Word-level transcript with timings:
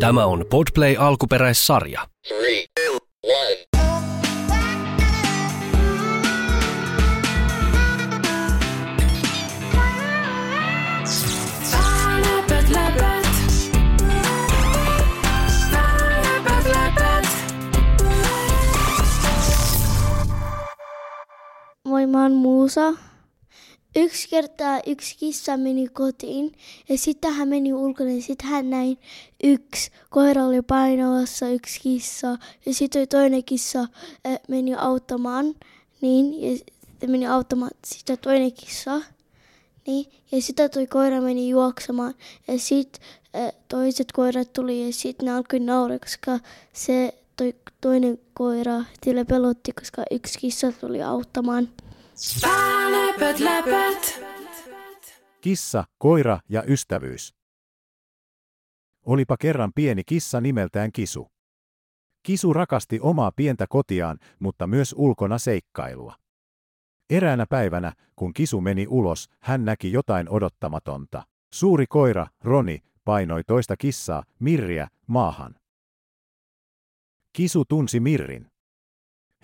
Tämä 0.00 0.26
on 0.26 0.44
Podplay 0.50 0.96
alkuperäissarja. 0.98 2.00
Three, 2.28 2.64
two. 2.74 2.98
Moi, 21.88 22.06
mä 22.06 22.22
oon 22.22 22.32
Muusa. 22.32 22.80
Yksi 23.96 24.28
kertaa 24.28 24.80
yksi 24.86 25.16
kissa 25.18 25.56
meni 25.56 25.88
kotiin 25.88 26.52
ja 26.88 26.98
sitten 26.98 27.32
hän 27.32 27.48
meni 27.48 27.72
ulkona 27.72 28.10
ja 28.10 28.22
sitten 28.22 28.48
hän 28.48 28.70
näin 28.70 28.98
yksi 29.44 29.90
koira 30.10 30.44
oli 30.44 30.62
painavassa 30.62 31.48
yksi 31.48 31.80
kissa 31.80 32.38
ja 32.66 32.74
sitten 32.74 33.08
toinen 33.08 33.44
kissa 33.44 33.88
meni 34.48 34.74
auttamaan 34.74 35.54
niin 36.00 36.42
ja 36.50 36.56
sitten 36.56 37.10
meni 37.10 37.26
auttamaan 37.26 37.70
sitä 37.86 38.16
toinen 38.16 38.52
kissa 38.52 39.00
niin 39.86 40.12
ja 40.32 40.42
sitten 40.42 40.70
toi 40.70 40.86
koira 40.86 41.20
meni 41.20 41.48
juoksemaan 41.48 42.14
ja 42.48 42.58
sitten 42.58 43.02
toiset 43.68 44.12
koirat 44.12 44.52
tuli 44.52 44.86
ja 44.86 44.92
sitten 44.92 45.26
ne 45.26 45.32
alkoi 45.32 45.60
nauraa 45.60 45.98
koska 45.98 46.38
se 46.72 47.14
toi 47.36 47.54
toinen 47.80 48.18
koira 48.34 48.84
sille 49.04 49.24
pelotti 49.24 49.72
koska 49.72 50.02
yksi 50.10 50.38
kissa 50.38 50.72
tuli 50.72 51.02
auttamaan. 51.02 51.68
Läpät, 52.90 53.38
läpät. 53.40 54.24
Kissa, 55.40 55.84
koira 55.98 56.40
ja 56.48 56.62
ystävyys. 56.68 57.34
Olipa 59.06 59.36
kerran 59.36 59.72
pieni 59.74 60.02
kissa 60.04 60.40
nimeltään 60.40 60.92
Kisu. 60.92 61.28
Kisu 62.22 62.52
rakasti 62.52 63.00
omaa 63.00 63.32
pientä 63.36 63.66
kotiaan, 63.68 64.18
mutta 64.38 64.66
myös 64.66 64.94
ulkona 64.98 65.38
seikkailua. 65.38 66.14
Eräänä 67.10 67.46
päivänä, 67.46 67.92
kun 68.16 68.34
Kisu 68.34 68.60
meni 68.60 68.86
ulos, 68.88 69.28
hän 69.40 69.64
näki 69.64 69.92
jotain 69.92 70.28
odottamatonta. 70.28 71.22
Suuri 71.54 71.86
koira, 71.86 72.26
Roni, 72.40 72.82
painoi 73.04 73.44
toista 73.44 73.76
kissaa, 73.76 74.22
Mirriä, 74.38 74.88
maahan. 75.06 75.54
Kisu 77.32 77.64
tunsi 77.64 78.00
Mirrin. 78.00 78.53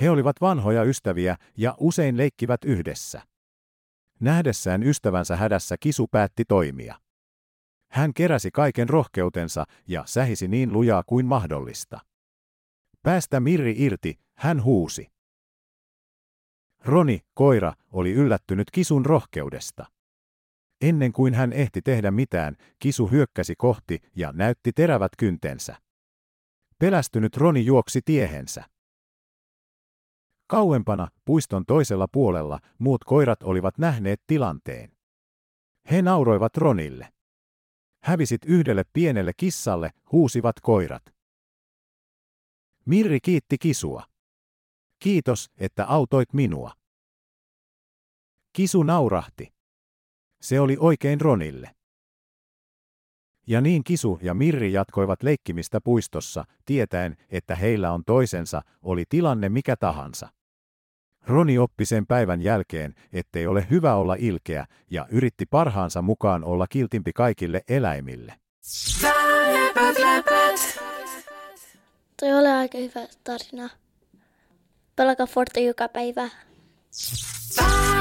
He 0.00 0.10
olivat 0.10 0.40
vanhoja 0.40 0.82
ystäviä 0.82 1.36
ja 1.56 1.74
usein 1.78 2.16
leikkivät 2.16 2.64
yhdessä. 2.64 3.22
Nähdessään 4.20 4.82
ystävänsä 4.82 5.36
hädässä 5.36 5.76
Kisu 5.80 6.08
päätti 6.08 6.44
toimia. 6.44 7.00
Hän 7.90 8.14
keräsi 8.14 8.50
kaiken 8.50 8.88
rohkeutensa 8.88 9.64
ja 9.88 10.02
sähisi 10.06 10.48
niin 10.48 10.72
lujaa 10.72 11.02
kuin 11.06 11.26
mahdollista. 11.26 12.00
Päästä 13.02 13.40
Mirri 13.40 13.74
irti, 13.76 14.18
hän 14.38 14.64
huusi. 14.64 15.06
Roni, 16.84 17.20
koira, 17.34 17.72
oli 17.92 18.12
yllättynyt 18.12 18.70
Kisun 18.70 19.06
rohkeudesta. 19.06 19.86
Ennen 20.80 21.12
kuin 21.12 21.34
hän 21.34 21.52
ehti 21.52 21.82
tehdä 21.82 22.10
mitään, 22.10 22.56
Kisu 22.78 23.06
hyökkäsi 23.06 23.54
kohti 23.58 23.98
ja 24.16 24.32
näytti 24.32 24.72
terävät 24.72 25.12
kyntensä. 25.18 25.76
Pelästynyt 26.78 27.36
Roni 27.36 27.64
juoksi 27.64 28.00
tiehensä. 28.04 28.64
Kauempana, 30.48 31.08
puiston 31.24 31.66
toisella 31.66 32.08
puolella, 32.12 32.58
muut 32.78 33.04
koirat 33.04 33.42
olivat 33.42 33.78
nähneet 33.78 34.22
tilanteen. 34.26 34.92
He 35.90 36.02
nauroivat 36.02 36.56
Ronille. 36.56 37.12
Hävisit 38.02 38.44
yhdelle 38.46 38.84
pienelle 38.92 39.32
kissalle, 39.36 39.90
huusivat 40.12 40.60
koirat. 40.62 41.02
Mirri 42.86 43.20
kiitti 43.20 43.58
kisua. 43.58 44.02
Kiitos, 44.98 45.50
että 45.56 45.86
autoit 45.86 46.32
minua. 46.32 46.72
Kisu 48.52 48.82
naurahti. 48.82 49.52
Se 50.40 50.60
oli 50.60 50.76
oikein 50.80 51.20
Ronille. 51.20 51.74
Ja 53.46 53.60
niin 53.60 53.84
Kisu 53.84 54.18
ja 54.22 54.34
Mirri 54.34 54.72
jatkoivat 54.72 55.22
leikkimistä 55.22 55.80
puistossa, 55.80 56.44
tietäen, 56.64 57.16
että 57.30 57.54
heillä 57.54 57.92
on 57.92 58.04
toisensa, 58.04 58.62
oli 58.82 59.04
tilanne 59.08 59.48
mikä 59.48 59.76
tahansa. 59.76 60.37
Roni 61.28 61.58
oppi 61.58 61.84
sen 61.84 62.06
päivän 62.06 62.42
jälkeen, 62.42 62.94
ettei 63.12 63.46
ole 63.46 63.66
hyvä 63.70 63.94
olla 63.94 64.16
ilkeä, 64.18 64.66
ja 64.90 65.06
yritti 65.10 65.46
parhaansa 65.46 66.02
mukaan 66.02 66.44
olla 66.44 66.66
kiltimpi 66.66 67.12
kaikille 67.12 67.62
eläimille. 67.68 68.34
Toi 72.20 72.32
oli 72.32 72.48
aika 72.48 72.78
hyvä 72.78 73.06
tarina. 73.24 73.70
Pelaka 74.96 75.26
Forte 75.26 75.60
joka 75.60 75.88
päivä. 75.88 76.28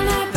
Läpät. 0.06 0.37